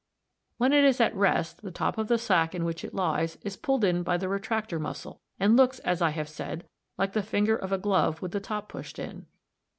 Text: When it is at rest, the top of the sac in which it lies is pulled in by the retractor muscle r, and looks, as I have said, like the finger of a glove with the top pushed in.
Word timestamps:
When 0.57 0.73
it 0.73 0.83
is 0.83 0.99
at 0.99 1.15
rest, 1.15 1.61
the 1.61 1.69
top 1.69 1.99
of 1.99 2.07
the 2.07 2.17
sac 2.17 2.55
in 2.55 2.65
which 2.65 2.83
it 2.83 2.95
lies 2.95 3.37
is 3.43 3.55
pulled 3.55 3.83
in 3.83 4.01
by 4.01 4.17
the 4.17 4.25
retractor 4.25 4.79
muscle 4.81 5.21
r, 5.39 5.45
and 5.45 5.55
looks, 5.55 5.77
as 5.77 6.01
I 6.01 6.09
have 6.09 6.27
said, 6.27 6.67
like 6.97 7.13
the 7.13 7.21
finger 7.21 7.55
of 7.55 7.71
a 7.71 7.77
glove 7.77 8.19
with 8.19 8.31
the 8.31 8.39
top 8.39 8.67
pushed 8.67 8.97
in. 8.97 9.27